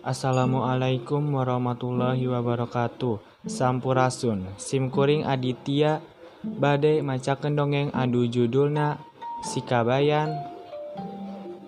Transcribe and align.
Assalamualaikum 0.00 1.36
warahmatullahi 1.36 2.24
wabarakatuh. 2.24 3.20
Sampurasun. 3.44 4.48
Simkuring 4.56 5.28
Aditya. 5.28 6.00
Badai 6.40 7.04
macaken 7.04 7.52
dongeng 7.52 7.92
adu 7.92 8.24
judulna 8.24 8.96
Sikabayan 9.44 10.40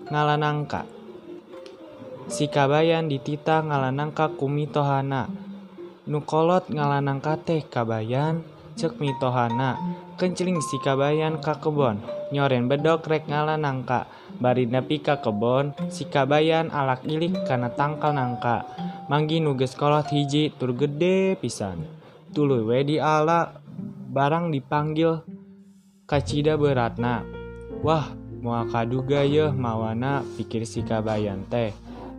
ngalanangka. 0.09 0.89
Sikabayan 2.25 3.05
ditita 3.05 3.61
ngalanangka 3.61 4.33
kumitohana. 4.33 5.29
Nukolot 6.09 6.73
ngalanangka 6.73 7.37
teh 7.37 7.61
kabayan 7.61 8.41
cek 8.73 8.97
mitohana 8.97 9.77
Kenceling 10.17 10.57
sikabayan 10.57 11.37
ka 11.37 11.61
kebon 11.61 12.01
nyoren 12.33 12.65
bedok 12.65 13.05
rek 13.05 13.29
ngalanangka. 13.29 14.09
Bari 14.41 14.65
nepi 14.65 15.05
ka 15.05 15.21
kebon 15.21 15.77
sikabayan 15.93 16.73
alak 16.73 17.05
ilik 17.05 17.45
kana 17.45 17.69
tangkal 17.69 18.17
nangka. 18.17 18.65
Manggi 19.05 19.37
nuges 19.37 19.77
kolot 19.77 20.09
hiji 20.09 20.49
tur 20.57 20.73
gede 20.73 21.37
pisan. 21.37 21.85
Tuluy 22.33 22.65
we 22.65 22.81
di 22.81 22.97
ala 22.97 23.53
barang 24.09 24.49
dipanggil 24.49 25.21
kacida 26.09 26.57
beratna 26.57 27.21
wah 27.85 28.09
moal 28.41 28.65
kaduga 28.73 29.21
yeuh 29.21 29.53
mawana 29.53 30.25
pikir 30.33 30.65
sikabayan 30.65 31.45
teh. 31.45 31.69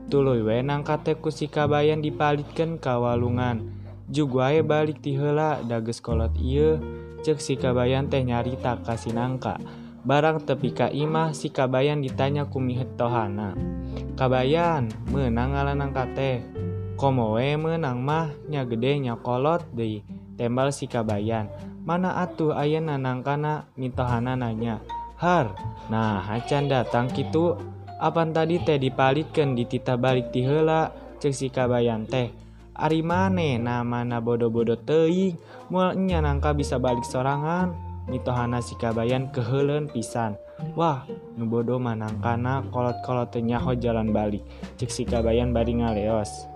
Tuluy 0.07 0.47
we 0.47 0.63
nangka 0.63 1.03
teh 1.03 1.19
ku 1.19 1.35
sikabayan 1.35 1.99
dipalitkeun 1.99 2.79
ka 2.79 3.03
walungan. 3.03 3.67
Jugwae 4.07 4.63
balik 4.63 5.03
tihela 5.03 5.65
dages 5.67 5.99
kolot 5.99 6.37
ieu 6.39 6.79
cek 7.25 7.41
sikabayan 7.41 8.07
teh 8.13 8.21
nyarita 8.21 8.77
kasinangka 8.85 9.57
barang 10.05 10.45
tepika 10.45 10.93
imah 10.93 11.33
si 11.33 11.49
kabayan 11.49 12.05
ditanya 12.05 12.45
kumihet 12.45 13.01
tohana. 13.01 13.57
Kabayan 14.15 14.93
menang 15.11 15.57
ngalanang 15.57 15.93
kate 15.97 16.45
komoe 17.01 17.57
menang 17.57 18.05
mah 18.05 18.31
nya 18.47 18.69
gede 18.69 19.01
nya 19.01 19.17
kolot 19.17 19.65
deui 19.73 20.05
tembal 20.37 20.71
si 20.71 20.87
kabayan. 20.87 21.49
Mana 21.85 22.17
atuh 22.21 22.57
aya 22.57 22.81
nanangkana 22.81 23.69
mitohana 23.77 24.37
nanya. 24.37 24.81
Har 25.17 25.57
nah 25.89 26.21
hacan 26.21 26.69
datang 26.69 27.09
kitu? 27.09 27.57
Apan 28.01 28.37
tadi 28.37 28.61
teh 28.61 28.77
dipalitkan 28.77 29.57
ditita 29.57 29.97
balik 29.97 30.29
tihela 30.29 30.93
cek 31.21 31.33
si 31.33 31.49
kabayan 31.49 32.05
teh. 32.05 32.29
Ari 32.75 33.07
mane 33.07 33.57
namana 33.57 34.19
bodoh-bodoh 34.19 34.77
teing 34.83 35.39
mualnya 35.71 36.21
nangka 36.21 36.53
bisa 36.53 36.77
balik 36.77 37.07
sorangan. 37.07 37.94
mitohana 38.09 38.61
sikabayan 38.61 39.31
kehelen 39.33 39.89
pisan. 39.89 40.37
Wah 40.79 41.03
nubodo 41.35 41.83
manangkana 41.83 42.63
kolot-kolotnya 42.71 43.59
ho 43.59 43.75
jalan 43.75 44.15
balik, 44.15 44.43
cek 44.79 44.91
sikabayan 44.91 45.51
bari 45.51 45.83
ngaleos. 45.83 46.47